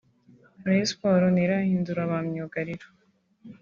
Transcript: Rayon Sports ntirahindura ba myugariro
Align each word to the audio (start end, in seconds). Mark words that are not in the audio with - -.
Rayon 0.65 0.87
Sports 0.91 1.27
ntirahindura 1.33 2.09
ba 2.11 2.17
myugariro 2.27 2.87